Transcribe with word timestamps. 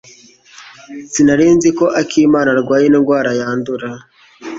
Sinari 1.11 1.47
nzi 1.55 1.69
ko 1.77 1.85
akimana 2.01 2.49
arwaye 2.55 2.85
indwara 2.89 3.29
yandura. 3.39 3.89